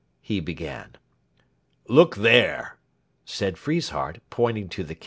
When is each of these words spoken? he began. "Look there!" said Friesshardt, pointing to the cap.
he 0.19 0.39
began. 0.39 0.95
"Look 1.87 2.15
there!" 2.15 2.77
said 3.23 3.55
Friesshardt, 3.57 4.19
pointing 4.31 4.67
to 4.69 4.83
the 4.83 4.95
cap. 4.95 4.99